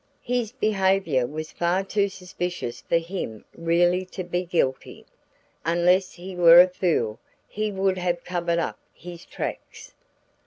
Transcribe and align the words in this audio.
His 0.23 0.51
behavior 0.51 1.27
was 1.27 1.51
far 1.51 1.83
too 1.83 2.09
suspicious 2.09 2.81
for 2.81 2.97
him 2.97 3.45
really 3.55 4.03
to 4.05 4.23
be 4.23 4.45
guilty; 4.45 5.05
unless 5.63 6.13
he 6.13 6.35
were 6.35 6.59
a 6.59 6.67
fool 6.67 7.19
he 7.47 7.71
would 7.71 7.99
have 7.99 8.23
covered 8.23 8.57
up 8.57 8.79
his 8.95 9.25
tracks. 9.27 9.93